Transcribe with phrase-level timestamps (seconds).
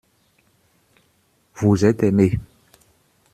[1.53, 2.39] Vous êtes aimés.